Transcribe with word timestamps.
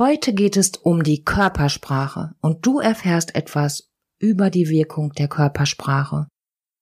Heute 0.00 0.32
geht 0.32 0.56
es 0.56 0.70
um 0.82 1.02
die 1.02 1.24
Körpersprache 1.24 2.34
und 2.40 2.64
du 2.64 2.78
erfährst 2.78 3.34
etwas 3.34 3.90
über 4.18 4.48
die 4.48 4.70
Wirkung 4.70 5.12
der 5.12 5.28
Körpersprache. 5.28 6.26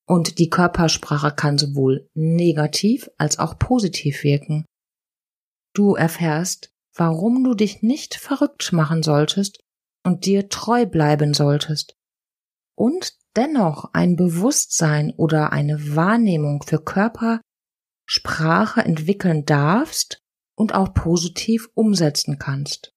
Und 0.07 0.39
die 0.39 0.49
Körpersprache 0.49 1.35
kann 1.35 1.57
sowohl 1.57 2.07
negativ 2.13 3.09
als 3.17 3.37
auch 3.37 3.59
positiv 3.59 4.23
wirken. 4.23 4.63
Du 5.75 5.95
erfährst, 5.95 6.71
warum 6.95 7.43
du 7.43 7.55
dich 7.55 7.81
nicht 7.81 8.15
verrückt 8.15 8.71
machen 8.71 9.03
solltest 9.03 9.59
und 10.05 10.25
dir 10.25 10.47
treu 10.47 10.85
bleiben 10.85 11.33
solltest. 11.33 11.97
Und 12.77 13.17
dennoch 13.35 13.89
ein 13.91 14.15
Bewusstsein 14.15 15.11
oder 15.17 15.51
eine 15.51 15.93
Wahrnehmung 15.93 16.63
für 16.63 16.81
Körpersprache 16.81 18.79
entwickeln 18.79 19.43
darfst 19.43 20.21
und 20.55 20.73
auch 20.73 20.93
positiv 20.93 21.67
umsetzen 21.73 22.39
kannst. 22.39 22.93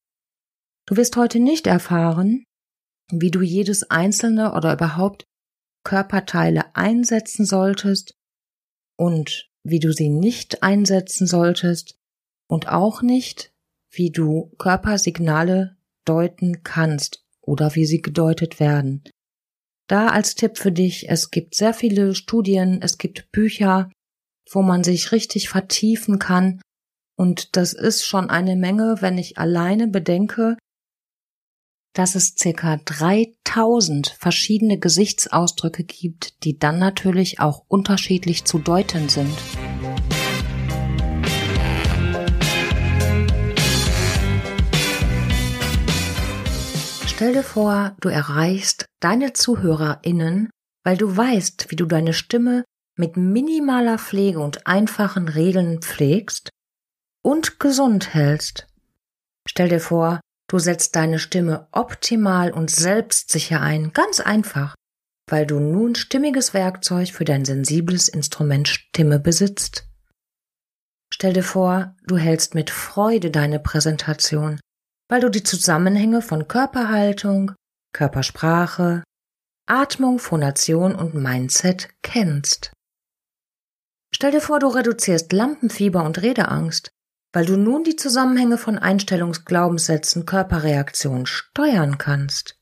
Du 0.87 0.97
wirst 0.97 1.17
heute 1.17 1.39
nicht 1.39 1.67
erfahren, 1.67 2.45
wie 3.11 3.31
du 3.31 3.41
jedes 3.41 3.91
einzelne 3.91 4.55
oder 4.55 4.73
überhaupt 4.73 5.25
Körperteile 5.85 6.75
einsetzen 6.75 7.45
solltest 7.45 8.15
und 8.97 9.51
wie 9.65 9.81
du 9.81 9.93
sie 9.93 10.09
nicht 10.09 10.63
einsetzen 10.63 11.27
solltest 11.27 11.97
und 12.49 12.69
auch 12.69 13.03
nicht, 13.03 13.53
wie 13.91 14.11
du 14.11 14.53
Körpersignale 14.59 15.77
deuten 16.05 16.63
kannst 16.63 17.25
oder 17.41 17.75
wie 17.75 17.87
sie 17.87 18.01
gedeutet 18.01 18.59
werden. 18.59 19.05
Da 19.89 20.09
als 20.09 20.35
Tipp 20.35 20.59
für 20.59 20.73
dich, 20.73 21.09
es 21.09 21.31
gibt 21.31 21.55
sehr 21.55 21.75
viele 21.75 22.15
Studien, 22.15 22.81
es 22.83 22.99
gibt 22.99 23.31
Bücher, 23.31 23.91
wo 24.51 24.63
man 24.63 24.83
sich 24.83 25.13
richtig 25.13 25.49
vertiefen 25.49 26.19
kann 26.19 26.61
und 27.17 27.57
das 27.57 27.73
ist 27.73 28.05
schon 28.05 28.31
eine 28.31 28.57
Menge, 28.57 28.97
wenn 29.01 29.19
ich 29.19 29.39
alleine 29.39 29.89
bedenke, 29.89 30.57
dass 31.95 32.15
es 32.15 32.35
circa 32.39 32.79
3000 32.85 34.09
verschiedene 34.19 34.79
Gesichtsausdrücke 34.79 35.85
gibt, 35.85 36.45
die 36.45 36.59
dann 36.59 36.79
natürlich 36.79 37.41
auch 37.41 37.65
unterschiedlich 37.69 38.45
zu 38.45 38.59
deuten 38.59 39.09
sind. 39.09 39.37
Stell 47.07 47.35
dir 47.35 47.45
vor, 47.45 47.95
du 48.01 48.09
erreichst 48.09 48.87
deine 48.99 49.33
ZuhörerInnen, 49.33 50.51
weil 50.83 50.97
du 50.97 51.17
weißt, 51.17 51.71
wie 51.71 51.77
du 51.77 51.87
deine 51.87 52.15
Stimme 52.15 52.65
mit 52.97 53.17
minimaler 53.17 53.99
Pflege 53.99 54.41
und 54.41 54.67
einfachen 54.67 55.29
Regeln 55.29 55.83
pflegst 55.83 56.51
und 57.23 57.61
gesund 57.61 58.13
hältst. 58.13 58.67
Stell 59.47 59.69
dir 59.69 59.81
vor, 59.81 60.21
du 60.53 60.59
setzt 60.59 60.97
deine 60.97 61.19
Stimme 61.19 61.67
optimal 61.73 62.53
und 62.53 62.71
selbstsicher 62.71 63.63
ein, 63.63 63.95
ganz 63.95 64.21
einfach, 64.21 64.75
weil 65.31 65.47
du 65.47 65.59
nun 65.59 65.95
stimmiges 65.95 66.53
Werkzeug 66.53 67.11
für 67.11 67.25
dein 67.25 67.47
sensibles 67.47 68.07
Instrument 68.07 68.69
Stimme 68.69 69.19
besitzt. 69.19 69.89
Stell 71.11 71.33
dir 71.33 71.43
vor, 71.43 71.97
du 72.07 72.19
hältst 72.19 72.55
mit 72.55 72.69
Freude 72.69 73.31
deine 73.31 73.61
Präsentation, 73.61 74.61
weil 75.09 75.23
du 75.23 75.31
die 75.31 75.43
Zusammenhänge 75.43 76.21
von 76.21 76.49
Körperhaltung, 76.49 77.53
Körpersprache, 77.95 79.05
Atmung, 79.67 80.19
Phonation 80.19 80.95
und 80.95 81.15
Mindset 81.15 81.89
kennst. 82.03 82.73
Stell 84.15 84.33
dir 84.33 84.43
vor, 84.43 84.59
du 84.59 84.67
reduzierst 84.67 85.33
Lampenfieber 85.33 86.05
und 86.05 86.21
Redeangst, 86.21 86.91
weil 87.33 87.47
du 87.47 87.57
nun 87.57 87.85
die 87.85 87.97
Zusammenhänge 87.97 88.59
von 88.59 88.79
Einstellungsglaubenssätzen, 88.79 90.27
Körperreaktionen 90.27 91.27
steuern 91.27 91.99
kannst. 91.99 92.59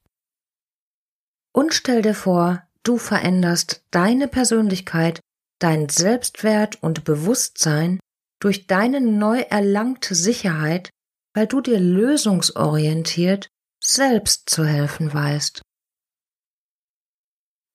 Und 1.52 1.74
stell 1.74 2.02
dir 2.02 2.14
vor, 2.14 2.62
du 2.84 2.96
veränderst 2.96 3.84
deine 3.90 4.28
Persönlichkeit, 4.28 5.20
dein 5.58 5.88
Selbstwert 5.88 6.82
und 6.82 7.04
Bewusstsein 7.04 7.98
durch 8.40 8.66
deine 8.66 9.00
neu 9.00 9.40
erlangte 9.40 10.14
Sicherheit, 10.14 10.90
weil 11.34 11.46
du 11.46 11.60
dir 11.60 11.80
lösungsorientiert 11.80 13.48
selbst 13.82 14.48
zu 14.48 14.64
helfen 14.64 15.12
weißt. 15.12 15.62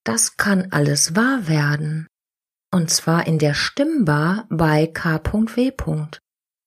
Das 0.05 0.37
kann 0.37 0.71
alles 0.71 1.15
wahr 1.15 1.47
werden. 1.47 2.07
Und 2.71 2.91
zwar 2.91 3.25
in 3.27 3.39
der 3.39 3.53
Stimmbar 3.53 4.45
bei 4.49 4.87
K.W. 4.87 5.71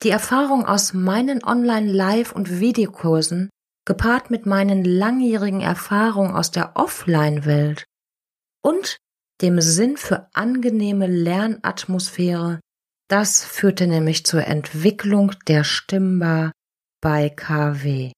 Die 0.04 0.10
Erfahrung 0.10 0.64
aus 0.64 0.92
meinen 0.92 1.42
Online-Live- 1.42 2.32
und 2.32 2.60
Videokursen 2.60 3.50
gepaart 3.84 4.30
mit 4.30 4.46
meinen 4.46 4.84
langjährigen 4.84 5.60
Erfahrungen 5.60 6.36
aus 6.36 6.50
der 6.50 6.76
Offline-Welt 6.76 7.84
und 8.62 8.98
dem 9.40 9.60
Sinn 9.60 9.96
für 9.96 10.28
angenehme 10.34 11.06
Lernatmosphäre, 11.06 12.60
das 13.08 13.42
führte 13.42 13.86
nämlich 13.86 14.24
zur 14.26 14.46
Entwicklung 14.46 15.32
der 15.46 15.64
Stimmbar 15.64 16.52
bei 17.00 17.30
KW. 17.30 18.12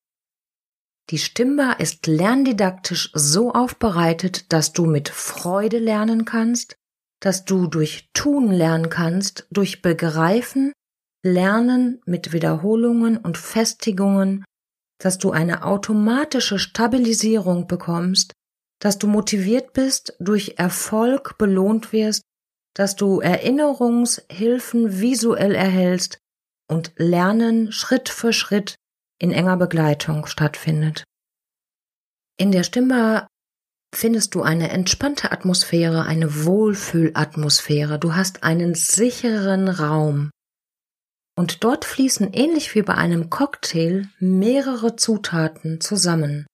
Die 1.10 1.18
Stimmbar 1.18 1.80
ist 1.80 2.06
lerndidaktisch 2.06 3.10
so 3.14 3.52
aufbereitet, 3.52 4.52
dass 4.52 4.72
du 4.72 4.86
mit 4.86 5.08
Freude 5.08 5.78
lernen 5.78 6.24
kannst, 6.24 6.76
dass 7.20 7.44
du 7.44 7.66
durch 7.66 8.10
Tun 8.12 8.50
lernen 8.50 8.90
kannst, 8.90 9.46
durch 9.50 9.82
Begreifen 9.82 10.72
Lernen 11.22 12.00
mit 12.06 12.32
Wiederholungen 12.32 13.16
und 13.16 13.36
Festigungen, 13.36 14.44
dass 14.98 15.18
du 15.18 15.30
eine 15.30 15.64
automatische 15.64 16.58
Stabilisierung 16.58 17.66
bekommst, 17.66 18.32
dass 18.80 18.98
du 18.98 19.06
motiviert 19.06 19.72
bist, 19.72 20.14
durch 20.18 20.54
Erfolg 20.56 21.36
belohnt 21.38 21.92
wirst, 21.92 22.22
dass 22.74 22.96
du 22.96 23.20
Erinnerungshilfen 23.20 25.00
visuell 25.00 25.54
erhältst 25.54 26.18
und 26.68 26.92
Lernen 26.96 27.72
Schritt 27.72 28.08
für 28.08 28.32
Schritt 28.32 28.76
in 29.18 29.32
enger 29.32 29.56
Begleitung 29.56 30.26
stattfindet. 30.26 31.04
In 32.38 32.52
der 32.52 32.62
Stimme 32.62 33.26
findest 33.94 34.34
du 34.34 34.42
eine 34.42 34.70
entspannte 34.70 35.32
Atmosphäre, 35.32 36.04
eine 36.06 36.44
Wohlfühlatmosphäre. 36.44 37.98
Du 37.98 38.14
hast 38.14 38.44
einen 38.44 38.74
sicheren 38.74 39.68
Raum. 39.68 40.30
Und 41.40 41.64
dort 41.64 41.86
fließen 41.86 42.34
ähnlich 42.34 42.74
wie 42.74 42.82
bei 42.82 42.96
einem 42.96 43.30
Cocktail 43.30 44.10
mehrere 44.18 44.96
Zutaten 44.96 45.80
zusammen. 45.80 46.44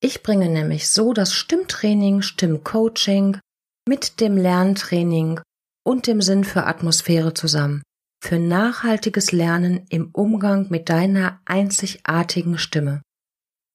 Ich 0.00 0.22
bringe 0.22 0.48
nämlich 0.48 0.88
so 0.88 1.12
das 1.12 1.34
Stimmtraining, 1.34 2.22
Stimmcoaching 2.22 3.40
mit 3.88 4.20
dem 4.20 4.36
Lerntraining 4.36 5.40
und 5.84 6.06
dem 6.06 6.22
Sinn 6.22 6.44
für 6.44 6.64
Atmosphäre 6.64 7.34
zusammen. 7.34 7.82
Für 8.22 8.38
nachhaltiges 8.38 9.32
Lernen 9.32 9.84
im 9.88 10.10
Umgang 10.12 10.68
mit 10.70 10.90
deiner 10.90 11.40
einzigartigen 11.44 12.56
Stimme. 12.56 13.02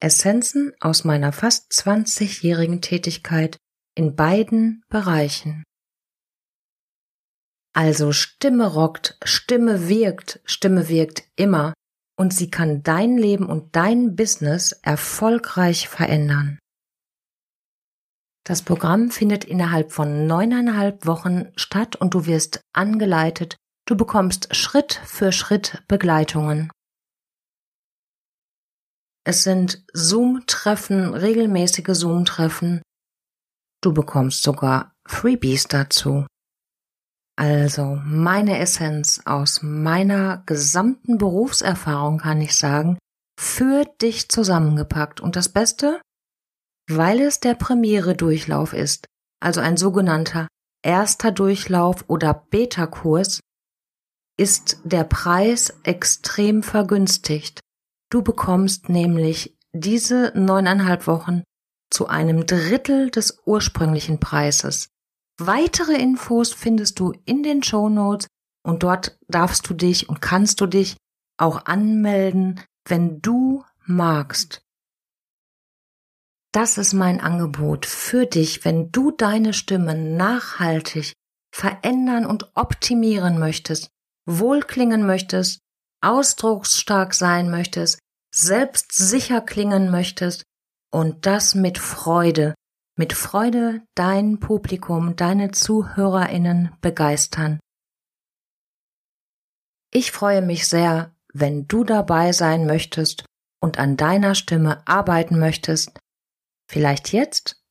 Essenzen 0.01 0.71
aus 0.79 1.03
meiner 1.03 1.33
fast 1.33 1.69
20-jährigen 1.73 2.79
Tätigkeit 2.79 3.57
in 3.93 4.15
beiden 4.15 4.83
Bereichen. 4.87 5.65
Also 7.73 8.11
Stimme 8.11 8.67
rockt, 8.67 9.17
Stimme 9.23 9.87
wirkt, 9.87 10.39
Stimme 10.45 10.89
wirkt 10.89 11.23
immer 11.35 11.73
und 12.17 12.33
sie 12.33 12.49
kann 12.49 12.83
dein 12.83 13.17
Leben 13.17 13.45
und 13.45 13.75
dein 13.75 14.15
Business 14.15 14.71
erfolgreich 14.71 15.87
verändern. 15.87 16.59
Das 18.45 18.63
Programm 18.63 19.11
findet 19.11 19.45
innerhalb 19.45 19.91
von 19.91 20.25
neuneinhalb 20.25 21.05
Wochen 21.05 21.51
statt 21.55 21.95
und 21.95 22.13
du 22.15 22.25
wirst 22.25 22.61
angeleitet, 22.73 23.55
du 23.85 23.95
bekommst 23.95 24.55
Schritt 24.55 24.99
für 25.05 25.31
Schritt 25.31 25.83
Begleitungen. 25.87 26.71
Es 29.23 29.43
sind 29.43 29.85
Zoom-Treffen, 29.93 31.13
regelmäßige 31.13 31.89
Zoom-Treffen. 31.89 32.81
Du 33.81 33.93
bekommst 33.93 34.41
sogar 34.41 34.95
Freebies 35.05 35.65
dazu. 35.65 36.25
Also 37.39 37.97
meine 38.03 38.59
Essenz 38.59 39.21
aus 39.23 39.61
meiner 39.61 40.43
gesamten 40.45 41.17
Berufserfahrung 41.17 42.17
kann 42.17 42.41
ich 42.41 42.57
sagen, 42.57 42.97
für 43.39 43.85
dich 44.01 44.27
zusammengepackt. 44.27 45.21
Und 45.21 45.37
das 45.37 45.47
Beste, 45.47 46.01
weil 46.89 47.21
es 47.21 47.39
der 47.39 47.53
Premiere-Durchlauf 47.53 48.73
ist, 48.73 49.05
also 49.41 49.61
ein 49.61 49.77
sogenannter 49.77 50.49
erster 50.83 51.31
Durchlauf 51.31 52.03
oder 52.09 52.33
Beta-Kurs, 52.33 53.39
ist 54.37 54.81
der 54.83 55.05
Preis 55.05 55.73
extrem 55.83 56.61
vergünstigt. 56.61 57.61
Du 58.11 58.21
bekommst 58.21 58.89
nämlich 58.89 59.57
diese 59.71 60.33
neuneinhalb 60.35 61.07
Wochen 61.07 61.43
zu 61.89 62.07
einem 62.07 62.45
Drittel 62.45 63.11
des 63.11 63.41
ursprünglichen 63.45 64.19
Preises. 64.19 64.89
Weitere 65.39 65.95
Infos 65.95 66.53
findest 66.53 66.99
du 66.99 67.13
in 67.23 67.43
den 67.43 67.63
Show 67.63 67.87
Notes 67.87 68.27
und 68.61 68.83
dort 68.83 69.17
darfst 69.29 69.69
du 69.69 69.73
dich 69.73 70.09
und 70.09 70.21
kannst 70.21 70.59
du 70.59 70.67
dich 70.67 70.97
auch 71.37 71.65
anmelden, 71.65 72.59
wenn 72.85 73.21
du 73.21 73.63
magst. 73.85 74.61
Das 76.51 76.77
ist 76.77 76.93
mein 76.93 77.21
Angebot 77.21 77.85
für 77.85 78.25
dich, 78.25 78.65
wenn 78.65 78.91
du 78.91 79.11
deine 79.11 79.53
Stimme 79.53 79.95
nachhaltig 79.95 81.13
verändern 81.51 82.25
und 82.25 82.51
optimieren 82.55 83.39
möchtest, 83.39 83.89
wohlklingen 84.25 85.05
möchtest, 85.05 85.61
ausdrucksstark 86.01 87.13
sein 87.13 87.49
möchtest, 87.49 87.99
selbstsicher 88.35 89.39
klingen 89.39 89.89
möchtest 89.89 90.43
und 90.91 91.25
das 91.25 91.55
mit 91.55 91.77
Freude, 91.77 92.55
mit 92.99 93.13
Freude 93.13 93.81
dein 93.95 94.41
Publikum, 94.41 95.15
deine 95.15 95.51
Zuhörerinnen 95.51 96.75
begeistern. 96.81 97.61
Ich 99.89 100.11
freue 100.11 100.41
mich 100.41 100.67
sehr, 100.67 101.15
wenn 101.33 101.65
du 101.65 101.85
dabei 101.85 102.33
sein 102.33 102.65
möchtest 102.65 103.23
und 103.61 103.79
an 103.79 103.95
deiner 103.95 104.35
Stimme 104.35 104.85
arbeiten 104.85 105.39
möchtest, 105.39 105.97
vielleicht 106.69 107.13
jetzt 107.13 107.63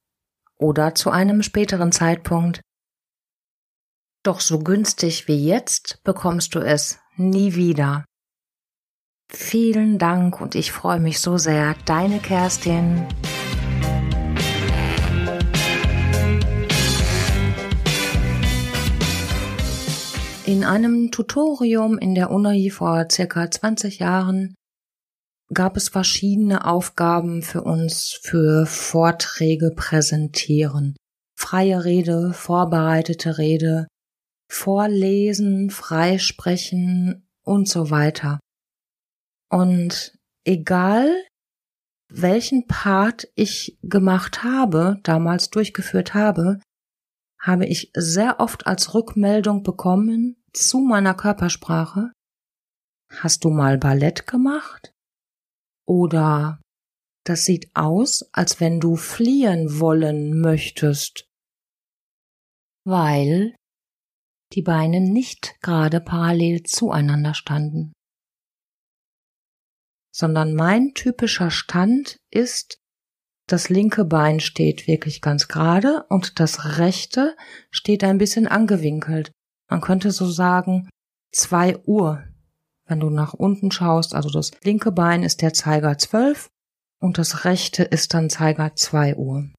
oder 0.57 0.95
zu 0.95 1.11
einem 1.11 1.43
späteren 1.43 1.93
Zeitpunkt. 1.93 2.63
Doch 4.25 4.41
so 4.41 4.61
günstig 4.61 5.29
wie 5.29 5.47
jetzt 5.47 6.03
bekommst 6.05 6.55
du 6.55 6.61
es 6.61 7.01
nie 7.17 7.55
wieder. 7.55 8.07
Vielen 9.31 9.99
Dank 9.99 10.41
und 10.41 10.55
ich 10.55 10.73
freue 10.73 11.01
mich 11.01 11.21
so 11.21 11.37
sehr. 11.37 11.75
Deine 11.85 12.19
Kerstin. 12.19 13.07
In 20.49 20.65
einem 20.65 21.11
Tutorium 21.11 21.99
in 21.99 22.15
der 22.15 22.31
Uni 22.31 22.71
vor 22.71 23.07
circa 23.13 23.51
20 23.51 23.99
Jahren 23.99 24.55
gab 25.53 25.77
es 25.77 25.91
verschiedene 25.91 26.65
Aufgaben 26.65 27.43
für 27.43 27.61
uns 27.61 28.19
für 28.23 28.65
Vorträge 28.65 29.73
präsentieren. 29.77 30.97
Freie 31.39 31.85
Rede, 31.85 32.33
vorbereitete 32.33 33.37
Rede, 33.37 33.89
Vorlesen, 34.51 35.69
Freisprechen 35.69 37.29
und 37.45 37.69
so 37.69 37.91
weiter. 37.91 38.41
Und 39.51 40.17
egal 40.47 41.15
welchen 42.11 42.67
Part 42.67 43.29
ich 43.35 43.79
gemacht 43.83 44.45
habe, 44.45 44.99
damals 45.03 45.51
durchgeführt 45.51 46.15
habe, 46.15 46.59
habe 47.39 47.67
ich 47.67 47.93
sehr 47.95 48.41
oft 48.41 48.67
als 48.67 48.95
Rückmeldung 48.95 49.63
bekommen 49.63 50.38
zu 50.53 50.81
meiner 50.81 51.15
Körpersprache, 51.15 52.13
hast 53.11 53.45
du 53.45 53.51
mal 53.51 53.79
Ballett 53.79 54.27
gemacht? 54.27 54.93
Oder 55.87 56.61
das 57.25 57.45
sieht 57.45 57.71
aus, 57.75 58.29
als 58.33 58.61
wenn 58.61 58.81
du 58.81 58.97
fliehen 58.97 59.81
wollen 59.81 60.41
möchtest. 60.41 61.27
Weil 62.85 63.55
die 64.55 64.63
Beine 64.63 65.01
nicht 65.01 65.57
gerade 65.61 66.01
parallel 66.01 66.63
zueinander 66.63 67.35
standen 67.35 67.93
sondern 70.19 70.55
mein 70.55 70.95
typischer 70.95 71.53
Stand 71.53 72.19
ist, 72.31 72.81
das 73.47 73.69
linke 73.69 74.05
Bein 74.05 74.41
steht 74.41 74.89
wirklich 74.89 75.21
ganz 75.21 75.47
gerade 75.47 76.05
und 76.09 76.41
das 76.41 76.79
rechte 76.79 77.37
steht 77.71 78.03
ein 78.03 78.19
bisschen 78.19 78.49
angewinkelt. 78.49 79.31
Man 79.71 79.81
könnte 79.81 80.11
so 80.11 80.27
sagen, 80.27 80.89
zwei 81.33 81.77
Uhr. 81.85 82.25
Wenn 82.87 83.01
du 83.01 83.11
nach 83.11 83.35
unten 83.35 83.71
schaust, 83.71 84.15
also 84.15 84.31
das 84.31 84.51
linke 84.63 84.93
Bein 84.93 85.23
ist 85.23 85.43
der 85.43 85.53
Zeiger 85.53 85.99
12 85.99 86.49
und 87.01 87.19
das 87.19 87.45
rechte 87.45 87.85
ist 87.85 88.15
dann 88.15 88.31
Zeiger 88.31 88.75
2 88.75 89.17
Uhr. 89.17 89.53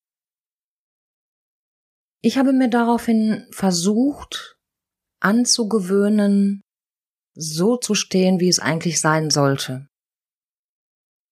Ich 2.22 2.38
habe 2.38 2.54
mir 2.54 2.70
daraufhin 2.70 3.48
versucht 3.52 4.58
anzugewöhnen, 5.22 6.62
so 7.36 7.78
zu 7.78 7.94
stehen, 7.94 8.40
wie 8.40 8.50
es 8.50 8.60
eigentlich 8.60 9.00
sein 9.00 9.30
sollte 9.30 9.90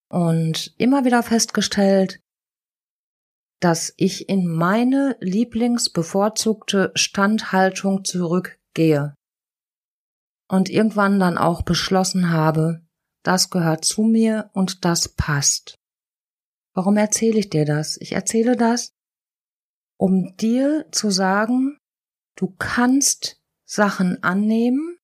und 0.10 0.74
immer 0.78 1.06
wieder 1.06 1.24
festgestellt, 1.24 2.20
dass 3.60 3.94
ich 3.98 4.30
in 4.30 4.48
meine 4.48 5.18
lieblingsbevorzugte 5.20 6.92
Standhaltung 6.96 8.04
zurückgehe 8.78 9.16
und 10.50 10.70
irgendwann 10.70 11.20
dann 11.20 11.38
auch 11.38 11.64
beschlossen 11.64 12.30
habe, 12.32 12.82
das 13.24 13.50
gehört 13.50 13.84
zu 13.84 14.04
mir 14.04 14.50
und 14.54 14.86
das 14.86 15.10
passt. 15.10 15.76
Warum 16.74 16.96
erzähle 16.96 17.40
ich 17.40 17.50
dir 17.50 17.66
das? 17.66 17.98
Ich 18.00 18.14
erzähle 18.14 18.56
das, 18.56 18.94
um 19.98 20.38
dir 20.38 20.86
zu 20.92 21.10
sagen, 21.10 21.78
du 22.38 22.56
kannst 22.58 23.42
Sachen 23.66 24.24
annehmen, 24.24 24.98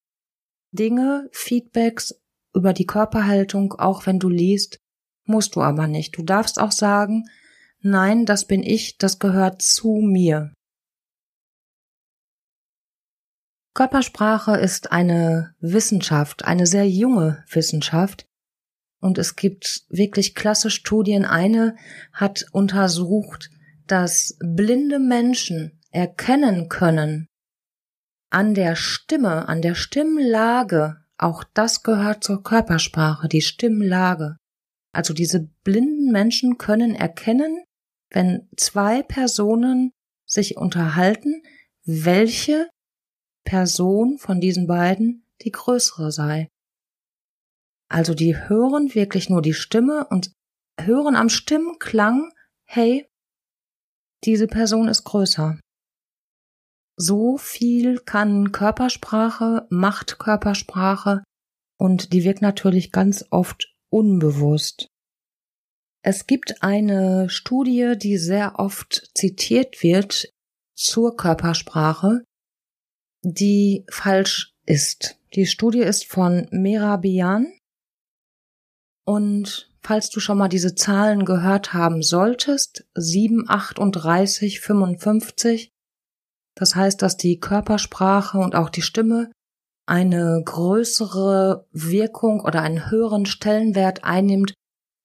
Dinge, 0.72 1.28
Feedbacks 1.34 2.16
über 2.56 2.74
die 2.74 2.86
Körperhaltung, 2.86 3.74
auch 3.74 4.06
wenn 4.06 4.20
du 4.20 4.30
liest, 4.30 4.80
Musst 5.26 5.56
du 5.56 5.62
aber 5.62 5.88
nicht. 5.88 6.18
Du 6.18 6.22
darfst 6.22 6.60
auch 6.60 6.74
sagen, 6.74 7.30
nein, 7.80 8.26
das 8.26 8.46
bin 8.46 8.62
ich, 8.62 8.98
das 8.98 9.20
gehört 9.20 9.62
zu 9.62 10.02
mir. 10.04 10.54
Körpersprache 13.74 14.58
ist 14.58 14.92
eine 14.92 15.56
Wissenschaft, 15.60 16.46
eine 16.46 16.68
sehr 16.68 16.88
junge 16.88 17.44
Wissenschaft. 17.50 18.26
Und 19.00 19.18
es 19.18 19.36
gibt 19.36 19.86
wirklich 19.90 20.36
klasse 20.36 20.70
Studien. 20.70 21.26
Eine 21.26 21.76
hat 22.14 22.46
untersucht, 22.52 23.50
dass 23.88 24.38
blinde 24.40 25.00
Menschen 25.00 25.82
erkennen 25.92 26.70
können 26.70 27.28
an 28.30 28.56
der 28.56 28.76
Stimme, 28.76 29.48
an 29.48 29.62
der 29.62 29.76
Stimmlage, 29.76 30.98
auch 31.18 31.44
das 31.54 31.84
gehört 31.84 32.24
zur 32.24 32.42
Körpersprache, 32.42 33.28
die 33.28 33.42
Stimmlage, 33.42 34.38
also 34.92 35.14
diese 35.14 35.50
blinden 35.64 36.12
Menschen 36.12 36.58
können 36.58 36.96
erkennen, 36.96 37.64
wenn 38.10 38.48
zwei 38.58 39.04
Personen 39.04 39.92
sich 40.26 40.58
unterhalten, 40.58 41.44
welche 41.84 42.70
Person 43.44 44.18
von 44.18 44.40
diesen 44.40 44.68
beiden 44.68 45.26
die 45.42 45.52
größere 45.52 46.12
sei. 46.12 46.50
Also 47.90 48.14
die 48.14 48.36
hören 48.36 48.96
wirklich 48.96 49.30
nur 49.30 49.42
die 49.42 49.54
Stimme 49.54 50.08
und 50.10 50.32
hören 50.80 51.16
am 51.16 51.30
Stimmklang, 51.30 52.32
hey, 52.66 53.08
diese 54.24 54.48
Person 54.48 54.88
ist 54.88 55.04
größer. 55.04 55.60
So 56.96 57.38
viel 57.38 58.00
kann 58.00 58.52
Körpersprache, 58.52 59.68
macht 59.70 60.20
Körpersprache 60.20 61.24
und 61.80 62.14
die 62.14 62.24
wirkt 62.24 62.42
natürlich 62.42 62.92
ganz 62.92 63.26
oft 63.32 63.74
unbewusst. 63.92 64.88
Es 66.06 66.28
gibt 66.28 66.62
eine 66.62 67.30
Studie, 67.30 67.94
die 67.98 68.18
sehr 68.18 68.60
oft 68.60 69.10
zitiert 69.16 69.82
wird 69.84 70.30
zur 70.76 71.16
Körpersprache, 71.16 72.24
die 73.24 73.86
falsch 73.90 74.54
ist. 74.66 75.18
Die 75.34 75.46
Studie 75.46 75.80
ist 75.80 76.06
von 76.06 76.48
Merabian 76.52 77.48
und 79.06 79.72
falls 79.82 80.10
du 80.10 80.20
schon 80.20 80.38
mal 80.38 80.48
diese 80.48 80.76
Zahlen 80.76 81.26
gehört 81.26 81.74
haben 81.74 82.04
solltest, 82.04 82.86
7, 82.96 83.50
38, 83.50 84.60
55, 84.62 85.72
das 86.56 86.76
heißt, 86.76 87.02
dass 87.02 87.18
die 87.18 87.40
Körpersprache 87.40 88.38
und 88.38 88.56
auch 88.56 88.70
die 88.70 88.84
Stimme 88.84 89.32
eine 89.86 90.42
größere 90.46 91.68
Wirkung 91.72 92.42
oder 92.42 92.62
einen 92.62 92.90
höheren 92.90 93.26
Stellenwert 93.26 94.04
einnimmt 94.04 94.54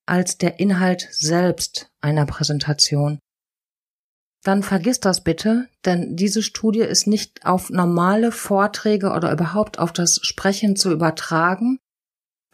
als 0.07 0.39
der 0.39 0.61
Inhalt 0.61 1.09
selbst 1.11 1.89
einer 2.01 2.27
Präsentation. 2.27 3.19
Dann 4.49 4.63
vergiss 4.63 4.99
das 4.99 5.23
bitte, 5.25 5.69
denn 5.85 6.17
diese 6.17 6.43
Studie 6.43 6.81
ist 6.81 7.07
nicht 7.07 7.45
auf 7.45 7.69
normale 7.69 8.33
Vorträge 8.33 9.11
oder 9.11 9.31
überhaupt 9.31 9.79
auf 9.79 9.93
das 9.93 10.21
Sprechen 10.23 10.75
zu 10.75 10.91
übertragen, 10.91 11.77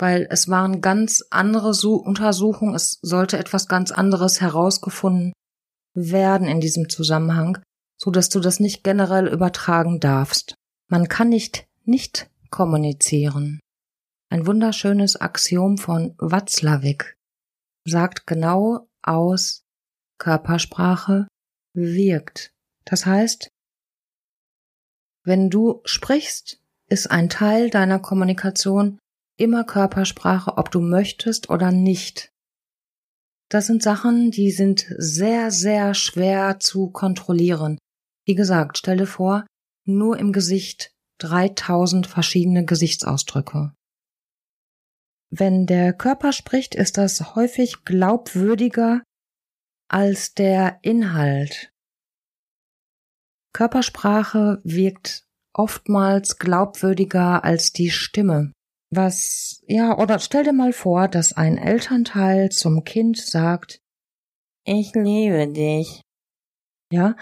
weil 0.01 0.27
es 0.29 0.49
waren 0.49 0.81
ganz 0.81 1.25
andere 1.31 1.69
Untersuchungen, 1.69 2.75
es 2.75 2.99
sollte 3.01 3.39
etwas 3.39 3.69
ganz 3.69 3.93
anderes 3.93 4.41
herausgefunden 4.41 5.35
werden 5.95 6.49
in 6.49 6.61
diesem 6.61 6.89
Zusammenhang, 6.89 7.59
so 7.97 8.11
dass 8.11 8.29
du 8.29 8.41
das 8.41 8.59
nicht 8.59 8.83
generell 8.83 9.29
übertragen 9.29 10.01
darfst. 10.01 10.57
Man 10.91 11.07
kann 11.07 11.29
nicht 11.29 11.69
nicht 11.85 12.29
kommunizieren. 12.51 13.61
Ein 14.31 14.49
wunderschönes 14.49 15.15
Axiom 15.21 15.79
von 15.79 16.17
Watzlawick 16.19 17.17
sagt 17.85 18.27
genau 18.27 18.89
aus, 19.01 19.63
Körpersprache 20.19 21.29
wirkt. 21.75 22.53
Das 22.85 23.07
heißt, 23.07 23.49
wenn 25.25 25.51
du 25.51 25.81
sprichst, 25.85 26.61
ist 26.89 27.11
ein 27.11 27.29
Teil 27.29 27.71
deiner 27.71 27.99
Kommunikation 27.99 28.99
immer 29.37 29.65
Körpersprache, 29.65 30.59
ob 30.59 30.71
du 30.71 30.81
möchtest 30.81 31.51
oder 31.51 31.73
nicht. 31.73 32.31
Das 33.51 33.67
sind 33.67 33.83
Sachen, 33.83 34.31
die 34.31 34.51
sind 34.51 34.87
sehr, 34.97 35.51
sehr 35.51 35.95
schwer 35.95 36.61
zu 36.61 36.91
kontrollieren. 36.91 37.79
Wie 38.27 38.35
gesagt, 38.35 38.79
stell 38.79 38.97
dir 38.97 39.07
vor, 39.07 39.47
nur 39.87 40.19
im 40.19 40.33
Gesicht 40.33 40.93
3000 41.19 42.07
verschiedene 42.07 42.65
Gesichtsausdrücke. 42.65 43.73
Wenn 45.31 45.67
der 45.67 45.93
Körper 45.93 46.33
spricht, 46.33 46.75
ist 46.75 46.97
das 46.97 47.35
häufig 47.35 47.85
glaubwürdiger 47.85 49.03
als 49.89 50.35
der 50.35 50.79
Inhalt. 50.83 51.73
Körpersprache 53.53 54.61
wirkt 54.65 55.27
oftmals 55.53 56.39
glaubwürdiger 56.39 57.45
als 57.45 57.73
die 57.73 57.91
Stimme. 57.91 58.53
Was, 58.91 59.63
ja, 59.67 59.97
oder 59.99 60.19
stell 60.19 60.45
dir 60.45 60.53
mal 60.53 60.73
vor, 60.73 61.09
dass 61.09 61.33
ein 61.33 61.57
Elternteil 61.57 62.51
zum 62.51 62.85
Kind 62.85 63.19
sagt, 63.19 63.81
ich 64.65 64.95
liebe 64.95 65.53
dich. 65.53 66.03
Ja, 66.93 67.17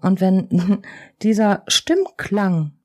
und 0.00 0.20
wenn 0.20 0.82
dieser 1.22 1.64
Stimmklang, 1.68 2.78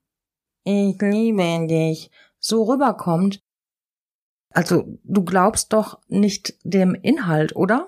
ich 0.63 0.99
liebe 1.01 1.67
dich, 1.67 2.09
so 2.39 2.63
rüberkommt, 2.63 3.41
also 4.53 4.83
du 5.03 5.23
glaubst 5.23 5.73
doch 5.73 6.01
nicht 6.07 6.55
dem 6.63 6.93
Inhalt, 6.95 7.55
oder? 7.55 7.87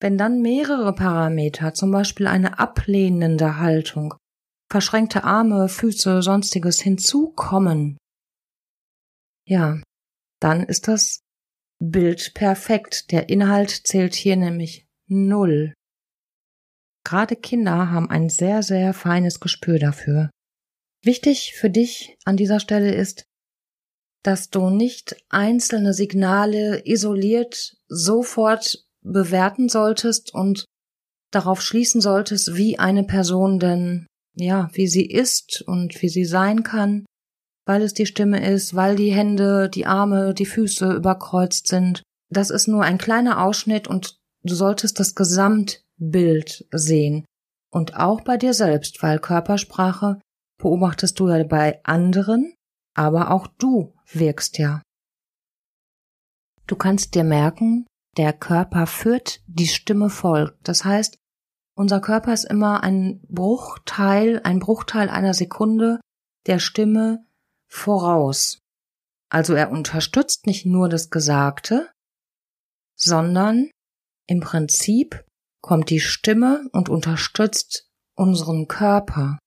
Wenn 0.00 0.16
dann 0.16 0.40
mehrere 0.40 0.94
Parameter, 0.94 1.74
zum 1.74 1.90
Beispiel 1.90 2.26
eine 2.26 2.58
ablehnende 2.58 3.58
Haltung, 3.58 4.14
verschränkte 4.70 5.24
Arme, 5.24 5.68
Füße, 5.68 6.22
sonstiges 6.22 6.80
hinzukommen, 6.80 7.98
ja, 9.46 9.82
dann 10.40 10.64
ist 10.64 10.88
das 10.88 11.20
Bild 11.80 12.34
perfekt. 12.34 13.10
Der 13.10 13.28
Inhalt 13.28 13.70
zählt 13.70 14.14
hier 14.14 14.36
nämlich 14.36 14.86
null. 15.08 15.74
Gerade 17.04 17.36
Kinder 17.36 17.90
haben 17.90 18.08
ein 18.10 18.28
sehr, 18.28 18.62
sehr 18.62 18.94
feines 18.94 19.40
Gespür 19.40 19.78
dafür. 19.78 20.30
Wichtig 21.02 21.54
für 21.54 21.70
dich 21.70 22.16
an 22.24 22.36
dieser 22.36 22.60
Stelle 22.60 22.94
ist, 22.94 23.24
dass 24.22 24.50
du 24.50 24.68
nicht 24.68 25.16
einzelne 25.30 25.94
Signale 25.94 26.86
isoliert 26.86 27.76
sofort 27.88 28.86
bewerten 29.02 29.68
solltest 29.68 30.34
und 30.34 30.64
darauf 31.30 31.62
schließen 31.62 32.00
solltest, 32.00 32.56
wie 32.56 32.78
eine 32.78 33.04
Person 33.04 33.58
denn, 33.58 34.06
ja, 34.34 34.68
wie 34.72 34.88
sie 34.88 35.06
ist 35.06 35.62
und 35.66 36.00
wie 36.02 36.08
sie 36.08 36.24
sein 36.24 36.62
kann, 36.62 37.06
weil 37.66 37.82
es 37.82 37.94
die 37.94 38.06
Stimme 38.06 38.44
ist, 38.44 38.74
weil 38.74 38.96
die 38.96 39.12
Hände, 39.12 39.68
die 39.68 39.86
Arme, 39.86 40.34
die 40.34 40.46
Füße 40.46 40.92
überkreuzt 40.92 41.68
sind. 41.68 42.02
Das 42.30 42.50
ist 42.50 42.68
nur 42.68 42.82
ein 42.82 42.98
kleiner 42.98 43.42
Ausschnitt 43.42 43.88
und 43.88 44.16
du 44.42 44.54
solltest 44.54 44.98
das 44.98 45.14
Gesamtbild 45.14 46.66
sehen. 46.72 47.24
Und 47.72 47.96
auch 47.96 48.22
bei 48.22 48.36
dir 48.36 48.54
selbst, 48.54 49.02
weil 49.02 49.18
Körpersprache 49.20 50.20
beobachtest 50.58 51.18
du 51.20 51.28
ja 51.28 51.42
bei 51.44 51.80
anderen, 51.84 52.54
aber 52.94 53.30
auch 53.30 53.46
du 53.46 53.94
wirkst 54.12 54.58
ja. 54.58 54.82
Du 56.66 56.76
kannst 56.76 57.14
dir 57.14 57.24
merken, 57.24 57.86
der 58.16 58.32
Körper 58.32 58.86
führt, 58.86 59.40
die 59.46 59.68
Stimme 59.68 60.10
folgt. 60.10 60.56
Das 60.68 60.84
heißt, 60.84 61.16
unser 61.76 62.00
Körper 62.00 62.32
ist 62.32 62.44
immer 62.44 62.82
ein 62.82 63.20
Bruchteil, 63.28 64.40
ein 64.44 64.58
Bruchteil 64.58 65.08
einer 65.08 65.34
Sekunde 65.34 66.00
der 66.46 66.58
Stimme 66.58 67.24
voraus. 67.68 68.58
Also 69.30 69.54
er 69.54 69.70
unterstützt 69.70 70.46
nicht 70.46 70.66
nur 70.66 70.88
das 70.88 71.10
Gesagte, 71.10 71.88
sondern 72.96 73.70
im 74.26 74.40
Prinzip 74.40 75.24
kommt 75.62 75.90
die 75.90 76.00
Stimme 76.00 76.68
und 76.72 76.88
unterstützt 76.88 77.88
unseren 78.16 78.66
Körper. 78.66 79.38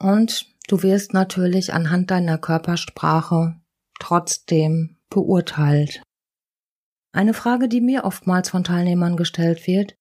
Und 0.00 0.46
du 0.68 0.82
wirst 0.82 1.12
natürlich 1.12 1.72
anhand 1.72 2.10
deiner 2.10 2.38
Körpersprache 2.38 3.60
trotzdem 4.00 4.98
beurteilt. 5.10 6.02
Eine 7.14 7.34
Frage, 7.34 7.68
die 7.68 7.80
mir 7.80 8.04
oftmals 8.04 8.48
von 8.48 8.64
Teilnehmern 8.64 9.16
gestellt 9.16 9.66
wird, 9.66 9.94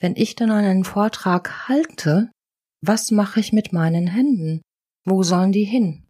wenn 0.00 0.16
ich 0.16 0.34
dann 0.34 0.50
einen 0.50 0.84
Vortrag 0.84 1.68
halte, 1.68 2.30
was 2.82 3.10
mache 3.10 3.40
ich 3.40 3.52
mit 3.52 3.72
meinen 3.72 4.06
Händen? 4.06 4.62
Wo 5.04 5.22
sollen 5.22 5.52
die 5.52 5.64
hin? 5.64 6.06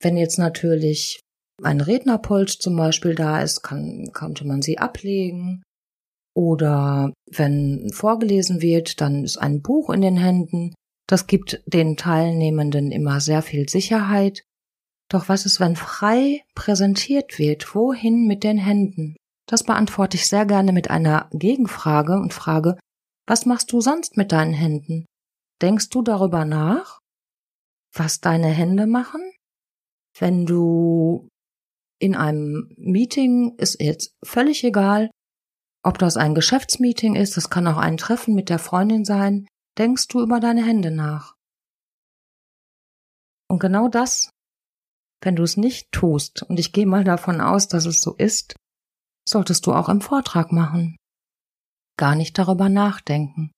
Wenn 0.00 0.16
jetzt 0.16 0.38
natürlich 0.38 1.20
ein 1.62 1.80
Rednerpult 1.80 2.50
zum 2.50 2.76
Beispiel 2.76 3.14
da 3.14 3.42
ist, 3.42 3.62
kann, 3.62 4.10
könnte 4.12 4.46
man 4.46 4.62
sie 4.62 4.78
ablegen. 4.78 5.62
Oder 6.34 7.12
wenn 7.30 7.90
vorgelesen 7.92 8.62
wird, 8.62 9.00
dann 9.00 9.24
ist 9.24 9.36
ein 9.36 9.60
Buch 9.60 9.90
in 9.90 10.00
den 10.00 10.16
Händen. 10.16 10.74
Das 11.06 11.26
gibt 11.26 11.62
den 11.66 11.96
Teilnehmenden 11.96 12.92
immer 12.92 13.20
sehr 13.20 13.42
viel 13.42 13.68
Sicherheit. 13.68 14.42
Doch 15.10 15.28
was 15.28 15.44
ist, 15.44 15.58
wenn 15.58 15.74
frei 15.76 16.44
präsentiert 16.54 17.38
wird? 17.38 17.74
Wohin 17.74 18.26
mit 18.26 18.44
den 18.44 18.58
Händen? 18.58 19.16
Das 19.46 19.64
beantworte 19.64 20.16
ich 20.16 20.28
sehr 20.28 20.46
gerne 20.46 20.72
mit 20.72 20.88
einer 20.88 21.28
Gegenfrage 21.32 22.14
und 22.14 22.32
frage, 22.32 22.78
was 23.26 23.44
machst 23.44 23.72
du 23.72 23.80
sonst 23.80 24.16
mit 24.16 24.30
deinen 24.30 24.54
Händen? 24.54 25.06
Denkst 25.60 25.90
du 25.90 26.02
darüber 26.02 26.44
nach, 26.44 27.00
was 27.92 28.20
deine 28.20 28.46
Hände 28.46 28.86
machen? 28.86 29.20
Wenn 30.16 30.46
du 30.46 31.28
in 31.98 32.14
einem 32.14 32.72
Meeting 32.76 33.56
ist 33.56 33.80
jetzt 33.80 34.14
völlig 34.24 34.62
egal, 34.62 35.10
ob 35.82 35.98
das 35.98 36.16
ein 36.16 36.36
Geschäftsmeeting 36.36 37.16
ist, 37.16 37.36
das 37.36 37.50
kann 37.50 37.66
auch 37.66 37.78
ein 37.78 37.96
Treffen 37.96 38.34
mit 38.34 38.48
der 38.48 38.60
Freundin 38.60 39.04
sein, 39.04 39.48
denkst 39.76 40.06
du 40.08 40.20
über 40.20 40.38
deine 40.38 40.64
Hände 40.64 40.92
nach. 40.92 41.34
Und 43.48 43.58
genau 43.58 43.88
das 43.88 44.30
wenn 45.20 45.36
du 45.36 45.42
es 45.42 45.56
nicht 45.56 45.92
tust, 45.92 46.42
und 46.42 46.58
ich 46.58 46.72
gehe 46.72 46.86
mal 46.86 47.04
davon 47.04 47.40
aus, 47.40 47.68
dass 47.68 47.86
es 47.86 48.00
so 48.00 48.14
ist, 48.14 48.54
solltest 49.28 49.66
du 49.66 49.72
auch 49.72 49.88
im 49.88 50.00
Vortrag 50.00 50.52
machen. 50.52 50.96
Gar 51.96 52.14
nicht 52.14 52.38
darüber 52.38 52.68
nachdenken. 52.68 53.52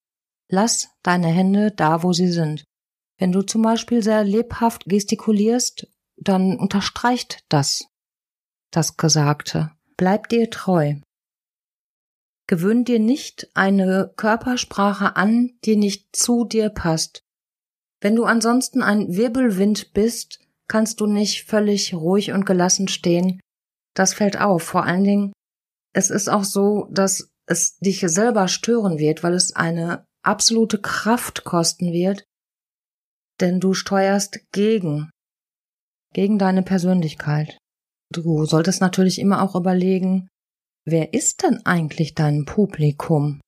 Lass 0.50 0.90
deine 1.02 1.28
Hände 1.28 1.70
da, 1.70 2.02
wo 2.02 2.12
sie 2.12 2.28
sind. 2.28 2.64
Wenn 3.18 3.32
du 3.32 3.42
zum 3.42 3.62
Beispiel 3.62 4.02
sehr 4.02 4.24
lebhaft 4.24 4.84
gestikulierst, 4.86 5.86
dann 6.16 6.58
unterstreicht 6.58 7.44
das 7.48 7.86
das 8.72 8.96
Gesagte. 8.96 9.70
Bleib 9.96 10.28
dir 10.28 10.50
treu. 10.50 10.96
Gewöhn 12.48 12.84
dir 12.84 12.98
nicht 12.98 13.48
eine 13.54 14.12
Körpersprache 14.16 15.16
an, 15.16 15.52
die 15.64 15.76
nicht 15.76 16.16
zu 16.16 16.44
dir 16.44 16.70
passt. 16.70 17.22
Wenn 18.00 18.16
du 18.16 18.24
ansonsten 18.24 18.82
ein 18.82 19.14
Wirbelwind 19.14 19.92
bist, 19.92 20.40
kannst 20.68 21.00
du 21.00 21.06
nicht 21.06 21.44
völlig 21.44 21.94
ruhig 21.94 22.32
und 22.32 22.46
gelassen 22.46 22.88
stehen. 22.88 23.40
Das 23.94 24.14
fällt 24.14 24.40
auf. 24.40 24.62
Vor 24.62 24.84
allen 24.84 25.04
Dingen, 25.04 25.32
es 25.94 26.10
ist 26.10 26.28
auch 26.28 26.44
so, 26.44 26.88
dass 26.90 27.30
es 27.46 27.76
dich 27.78 28.00
selber 28.00 28.48
stören 28.48 28.98
wird, 28.98 29.22
weil 29.22 29.34
es 29.34 29.54
eine 29.54 30.06
absolute 30.24 30.80
Kraft 30.80 31.44
kosten 31.44 31.92
wird, 31.92 32.24
denn 33.40 33.60
du 33.60 33.74
steuerst 33.74 34.40
gegen, 34.52 35.10
gegen 36.14 36.38
deine 36.38 36.62
Persönlichkeit. 36.62 37.58
Du 38.12 38.44
solltest 38.44 38.80
natürlich 38.80 39.18
immer 39.18 39.42
auch 39.42 39.54
überlegen, 39.54 40.28
wer 40.86 41.12
ist 41.12 41.42
denn 41.42 41.64
eigentlich 41.66 42.14
dein 42.14 42.44
Publikum? 42.44 43.40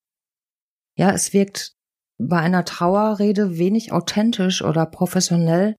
Ja, 0.98 1.12
es 1.12 1.32
wirkt 1.32 1.74
bei 2.18 2.38
einer 2.38 2.64
Trauerrede 2.64 3.58
wenig 3.58 3.92
authentisch 3.92 4.62
oder 4.62 4.86
professionell, 4.86 5.74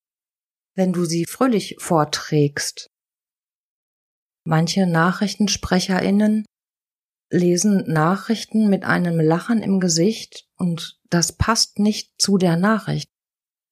wenn 0.76 0.94
du 0.94 1.06
sie 1.06 1.26
fröhlich 1.26 1.78
vorträgst. 1.80 2.92
Manche 4.44 4.86
Nachrichtensprecherinnen 4.86 6.46
lesen 7.32 7.84
Nachrichten 7.88 8.70
mit 8.70 8.86
einem 8.86 9.20
Lachen 9.20 9.64
im 9.64 9.80
Gesicht 9.80 10.48
und 10.56 11.00
das 11.10 11.32
passt 11.32 11.80
nicht 11.80 12.12
zu 12.20 12.38
der 12.38 12.58
Nachricht. 12.58 13.10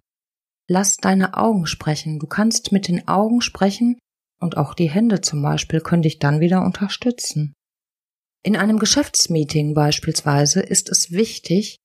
Lass 0.68 0.98
deine 0.98 1.32
Augen 1.34 1.66
sprechen. 1.66 2.18
Du 2.18 2.26
kannst 2.26 2.72
mit 2.72 2.88
den 2.88 3.08
Augen 3.08 3.40
sprechen 3.40 3.98
und 4.40 4.56
auch 4.56 4.74
die 4.74 4.90
Hände 4.90 5.20
zum 5.20 5.42
Beispiel 5.42 5.80
können 5.80 6.02
dich 6.02 6.18
dann 6.18 6.40
wieder 6.40 6.62
unterstützen. 6.62 7.54
In 8.42 8.56
einem 8.56 8.78
Geschäftsmeeting 8.78 9.74
beispielsweise 9.74 10.60
ist 10.60 10.88
es 10.90 11.10
wichtig, 11.10 11.76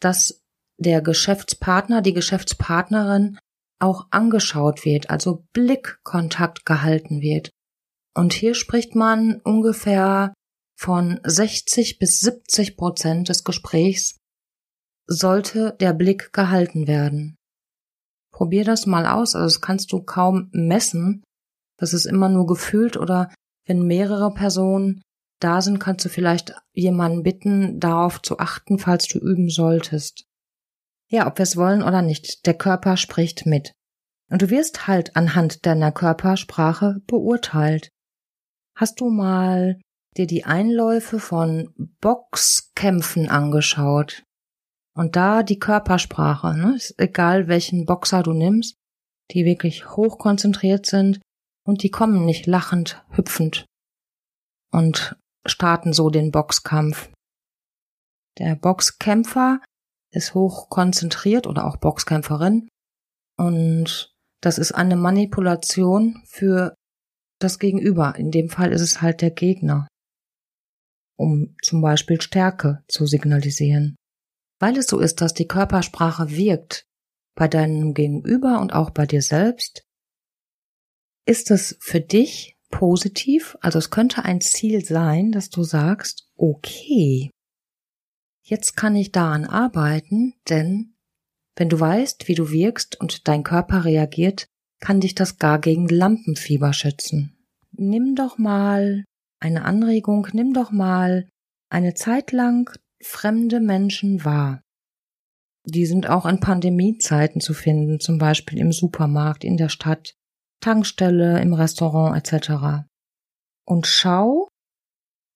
dass 0.00 0.40
der 0.78 1.02
Geschäftspartner, 1.02 2.02
die 2.02 2.14
Geschäftspartnerin 2.14 3.38
auch 3.80 4.06
angeschaut 4.10 4.84
wird, 4.84 5.10
also 5.10 5.46
Blickkontakt 5.52 6.64
gehalten 6.64 7.20
wird. 7.20 7.50
Und 8.14 8.32
hier 8.32 8.54
spricht 8.54 8.94
man 8.94 9.40
ungefähr 9.42 10.34
von 10.78 11.20
60 11.24 11.98
bis 11.98 12.20
70 12.20 12.76
Prozent 12.76 13.28
des 13.28 13.44
Gesprächs 13.44 14.16
sollte 15.06 15.76
der 15.80 15.92
Blick 15.92 16.32
gehalten 16.32 16.86
werden. 16.86 17.36
Probier 18.32 18.64
das 18.64 18.86
mal 18.86 19.06
aus, 19.06 19.34
also 19.34 19.46
das 19.46 19.60
kannst 19.60 19.92
du 19.92 20.02
kaum 20.02 20.48
messen. 20.52 21.22
Das 21.80 21.94
ist 21.94 22.04
immer 22.04 22.28
nur 22.28 22.46
gefühlt 22.46 22.98
oder 22.98 23.32
wenn 23.66 23.86
mehrere 23.86 24.32
Personen 24.32 25.00
da 25.40 25.62
sind, 25.62 25.78
kannst 25.78 26.04
du 26.04 26.10
vielleicht 26.10 26.54
jemanden 26.74 27.22
bitten, 27.22 27.80
darauf 27.80 28.20
zu 28.20 28.38
achten, 28.38 28.78
falls 28.78 29.06
du 29.08 29.18
üben 29.18 29.48
solltest. 29.48 30.26
Ja, 31.08 31.26
ob 31.26 31.38
wir 31.38 31.44
es 31.44 31.56
wollen 31.56 31.82
oder 31.82 32.02
nicht, 32.02 32.46
der 32.46 32.54
Körper 32.54 32.98
spricht 32.98 33.46
mit. 33.46 33.72
Und 34.30 34.42
du 34.42 34.50
wirst 34.50 34.86
halt 34.86 35.16
anhand 35.16 35.64
deiner 35.64 35.90
Körpersprache 35.90 37.00
beurteilt. 37.06 37.88
Hast 38.76 39.00
du 39.00 39.08
mal 39.08 39.80
dir 40.16 40.26
die 40.26 40.44
Einläufe 40.44 41.18
von 41.18 41.72
Boxkämpfen 42.00 43.30
angeschaut? 43.30 44.22
Und 44.94 45.16
da 45.16 45.42
die 45.42 45.58
Körpersprache, 45.58 46.54
ne, 46.54 46.74
ist 46.76 46.94
egal 46.98 47.48
welchen 47.48 47.86
Boxer 47.86 48.22
du 48.22 48.34
nimmst, 48.34 48.74
die 49.30 49.46
wirklich 49.46 49.96
hoch 49.96 50.18
konzentriert 50.18 50.84
sind 50.84 51.20
und 51.64 51.82
die 51.82 51.90
kommen 51.90 52.24
nicht 52.24 52.46
lachend, 52.46 53.04
hüpfend 53.10 53.66
und 54.72 55.16
starten 55.46 55.92
so 55.92 56.10
den 56.10 56.30
Boxkampf. 56.30 57.10
Der 58.38 58.56
Boxkämpfer 58.56 59.60
ist 60.12 60.34
hoch 60.34 60.68
konzentriert 60.68 61.46
oder 61.46 61.66
auch 61.66 61.76
Boxkämpferin 61.76 62.68
und 63.36 64.12
das 64.40 64.58
ist 64.58 64.72
eine 64.72 64.96
Manipulation 64.96 66.22
für 66.26 66.74
das 67.40 67.58
Gegenüber. 67.58 68.14
In 68.16 68.30
dem 68.30 68.48
Fall 68.48 68.72
ist 68.72 68.80
es 68.80 69.02
halt 69.02 69.20
der 69.20 69.30
Gegner, 69.30 69.88
um 71.16 71.56
zum 71.62 71.80
Beispiel 71.80 72.20
Stärke 72.20 72.82
zu 72.88 73.06
signalisieren. 73.06 73.96
Weil 74.58 74.76
es 74.76 74.86
so 74.86 74.98
ist, 74.98 75.20
dass 75.20 75.34
die 75.34 75.46
Körpersprache 75.46 76.30
wirkt 76.30 76.84
bei 77.34 77.48
deinem 77.48 77.94
Gegenüber 77.94 78.60
und 78.60 78.74
auch 78.74 78.90
bei 78.90 79.06
dir 79.06 79.22
selbst, 79.22 79.82
ist 81.26 81.50
es 81.50 81.76
für 81.80 82.00
dich 82.00 82.56
positiv, 82.70 83.56
also 83.60 83.78
es 83.78 83.90
könnte 83.90 84.24
ein 84.24 84.40
Ziel 84.40 84.84
sein, 84.84 85.32
dass 85.32 85.50
du 85.50 85.62
sagst, 85.62 86.28
okay, 86.36 87.30
jetzt 88.42 88.76
kann 88.76 88.96
ich 88.96 89.12
daran 89.12 89.44
arbeiten, 89.44 90.34
denn 90.48 90.94
wenn 91.56 91.68
du 91.68 91.78
weißt, 91.78 92.28
wie 92.28 92.34
du 92.34 92.50
wirkst 92.50 93.00
und 93.00 93.28
dein 93.28 93.42
Körper 93.42 93.84
reagiert, 93.84 94.46
kann 94.80 95.00
dich 95.00 95.14
das 95.14 95.38
gar 95.38 95.58
gegen 95.58 95.88
Lampenfieber 95.88 96.72
schützen. 96.72 97.36
Nimm 97.72 98.14
doch 98.14 98.38
mal 98.38 99.04
eine 99.40 99.64
Anregung, 99.64 100.26
nimm 100.32 100.54
doch 100.54 100.70
mal 100.70 101.28
eine 101.70 101.94
Zeit 101.94 102.32
lang 102.32 102.70
fremde 103.02 103.60
Menschen 103.60 104.24
wahr. 104.24 104.62
Die 105.64 105.86
sind 105.86 106.08
auch 106.08 106.24
in 106.24 106.40
Pandemiezeiten 106.40 107.40
zu 107.40 107.52
finden, 107.52 108.00
zum 108.00 108.18
Beispiel 108.18 108.58
im 108.58 108.72
Supermarkt, 108.72 109.44
in 109.44 109.56
der 109.56 109.68
Stadt, 109.68 110.14
Tankstelle, 110.60 111.40
im 111.40 111.54
Restaurant 111.54 112.16
etc. 112.16 112.86
Und 113.66 113.86
schau, 113.86 114.48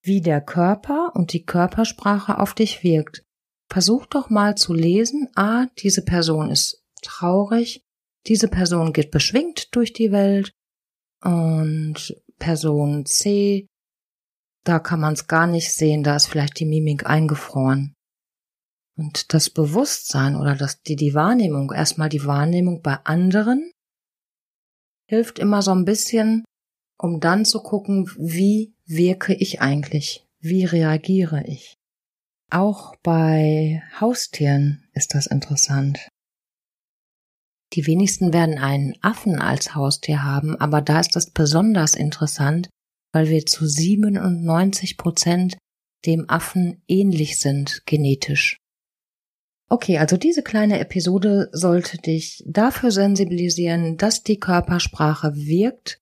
wie 0.02 0.20
der 0.20 0.40
Körper 0.40 1.12
und 1.14 1.32
die 1.32 1.44
Körpersprache 1.44 2.38
auf 2.38 2.54
dich 2.54 2.82
wirkt. 2.82 3.24
Versuch 3.70 4.06
doch 4.06 4.28
mal 4.28 4.56
zu 4.56 4.74
lesen, 4.74 5.28
ah, 5.34 5.66
diese 5.78 6.04
Person 6.04 6.50
ist 6.50 6.82
traurig, 7.02 7.82
diese 8.26 8.48
Person 8.48 8.92
geht 8.92 9.10
beschwingt 9.10 9.74
durch 9.74 9.92
die 9.92 10.12
Welt 10.12 10.52
und 11.22 12.14
Person 12.38 13.06
C, 13.06 13.66
da 14.64 14.78
kann 14.78 15.00
man 15.00 15.14
es 15.14 15.26
gar 15.26 15.46
nicht 15.46 15.72
sehen, 15.72 16.02
da 16.02 16.16
ist 16.16 16.26
vielleicht 16.26 16.58
die 16.58 16.66
Mimik 16.66 17.06
eingefroren. 17.06 17.94
Und 18.96 19.34
das 19.34 19.50
Bewusstsein 19.50 20.36
oder 20.36 20.54
das, 20.54 20.80
die, 20.82 20.96
die 20.96 21.14
Wahrnehmung, 21.14 21.72
erstmal 21.72 22.08
die 22.08 22.24
Wahrnehmung 22.24 22.80
bei 22.80 22.96
anderen 23.04 23.72
hilft 25.06 25.38
immer 25.38 25.62
so 25.62 25.72
ein 25.72 25.84
bisschen, 25.84 26.44
um 26.98 27.20
dann 27.20 27.44
zu 27.44 27.62
gucken, 27.62 28.10
wie 28.16 28.74
wirke 28.86 29.34
ich 29.34 29.60
eigentlich? 29.60 30.26
Wie 30.40 30.64
reagiere 30.64 31.44
ich? 31.46 31.74
Auch 32.50 32.94
bei 33.02 33.82
Haustieren 34.00 34.86
ist 34.92 35.14
das 35.14 35.26
interessant. 35.26 36.08
Die 37.72 37.86
wenigsten 37.86 38.32
werden 38.32 38.58
einen 38.58 38.94
Affen 39.02 39.40
als 39.40 39.74
Haustier 39.74 40.22
haben, 40.22 40.54
aber 40.60 40.80
da 40.80 41.00
ist 41.00 41.16
das 41.16 41.30
besonders 41.30 41.94
interessant, 41.94 42.68
weil 43.12 43.28
wir 43.28 43.44
zu 43.46 43.66
97 43.66 44.96
Prozent 44.96 45.58
dem 46.06 46.28
Affen 46.28 46.82
ähnlich 46.86 47.40
sind 47.40 47.82
genetisch. 47.86 48.58
Okay, 49.74 49.98
also 49.98 50.16
diese 50.16 50.44
kleine 50.44 50.78
Episode 50.78 51.50
sollte 51.50 51.98
dich 51.98 52.44
dafür 52.46 52.92
sensibilisieren, 52.92 53.96
dass 53.96 54.22
die 54.22 54.38
Körpersprache 54.38 55.34
wirkt, 55.34 55.98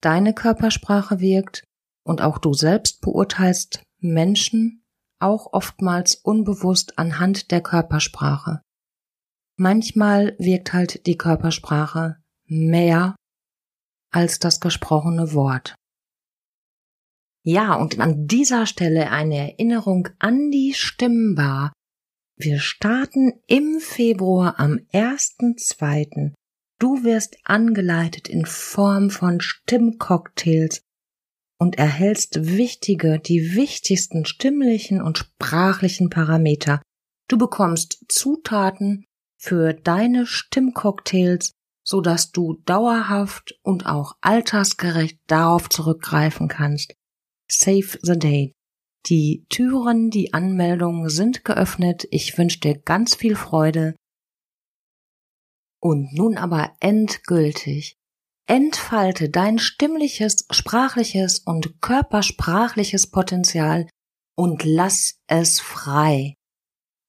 deine 0.00 0.32
Körpersprache 0.32 1.20
wirkt 1.20 1.64
und 2.02 2.22
auch 2.22 2.38
du 2.38 2.54
selbst 2.54 3.02
beurteilst 3.02 3.82
Menschen 3.98 4.86
auch 5.18 5.52
oftmals 5.52 6.14
unbewusst 6.14 6.98
anhand 6.98 7.50
der 7.50 7.60
Körpersprache. 7.60 8.62
Manchmal 9.58 10.34
wirkt 10.38 10.72
halt 10.72 11.04
die 11.06 11.18
Körpersprache 11.18 12.16
mehr 12.46 13.16
als 14.10 14.38
das 14.38 14.60
gesprochene 14.60 15.34
Wort. 15.34 15.74
Ja, 17.44 17.74
und 17.74 18.00
an 18.00 18.26
dieser 18.26 18.64
Stelle 18.64 19.10
eine 19.10 19.36
Erinnerung 19.36 20.08
an 20.20 20.50
die 20.50 20.72
Stimmbar, 20.72 21.74
wir 22.42 22.58
starten 22.58 23.34
im 23.46 23.80
Februar 23.80 24.58
am 24.58 24.80
1.2. 24.92 26.32
Du 26.78 27.04
wirst 27.04 27.36
angeleitet 27.44 28.28
in 28.28 28.46
Form 28.46 29.10
von 29.10 29.40
Stimmcocktails 29.40 30.80
und 31.58 31.78
erhältst 31.78 32.56
wichtige, 32.56 33.18
die 33.18 33.54
wichtigsten 33.54 34.24
stimmlichen 34.24 35.02
und 35.02 35.18
sprachlichen 35.18 36.08
Parameter. 36.08 36.80
Du 37.28 37.36
bekommst 37.36 38.04
Zutaten 38.08 39.04
für 39.36 39.74
deine 39.74 40.24
Stimmcocktails, 40.24 41.52
so 41.84 42.00
dass 42.00 42.30
du 42.30 42.62
dauerhaft 42.64 43.58
und 43.62 43.84
auch 43.84 44.14
altersgerecht 44.22 45.18
darauf 45.26 45.68
zurückgreifen 45.68 46.48
kannst. 46.48 46.94
Save 47.50 47.98
the 48.02 48.18
date. 48.18 48.52
Die 49.06 49.46
Türen, 49.48 50.10
die 50.10 50.34
Anmeldungen 50.34 51.08
sind 51.08 51.44
geöffnet. 51.44 52.06
Ich 52.10 52.36
wünsche 52.36 52.60
dir 52.60 52.78
ganz 52.78 53.14
viel 53.14 53.34
Freude. 53.34 53.94
Und 55.80 56.12
nun 56.12 56.36
aber 56.36 56.76
endgültig. 56.80 57.96
Entfalte 58.46 59.30
dein 59.30 59.58
stimmliches, 59.58 60.46
sprachliches 60.50 61.38
und 61.38 61.80
körpersprachliches 61.80 63.10
Potenzial 63.10 63.88
und 64.36 64.64
lass 64.64 65.20
es 65.28 65.60
frei. 65.60 66.34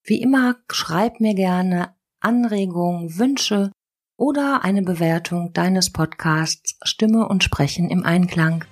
Wie 0.03 0.21
immer, 0.21 0.57
schreib 0.71 1.19
mir 1.19 1.33
gerne 1.33 1.95
Anregungen, 2.19 3.17
Wünsche 3.17 3.71
oder 4.17 4.63
eine 4.63 4.83
Bewertung 4.83 5.51
deines 5.53 5.91
Podcasts 5.91 6.77
Stimme 6.83 7.27
und 7.27 7.43
Sprechen 7.43 7.89
im 7.89 8.05
Einklang. 8.05 8.63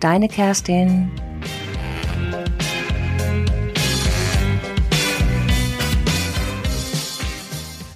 Deine 0.00 0.28
Kerstin. 0.28 1.10